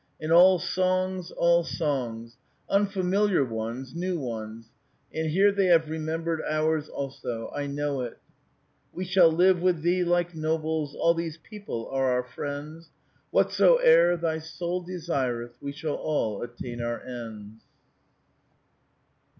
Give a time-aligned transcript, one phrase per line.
[0.19, 2.35] And all songs, all songs,—
[2.77, 4.71] unfamiliar ones, new ones;
[5.13, 8.17] and here they have remembered ours also: I know it:—
[8.97, 12.89] Wc shall live with thee like nobles; All these people are our friends;
[13.31, 17.61] Whatsoe'er thy soul desireth, We shall all attain our ends."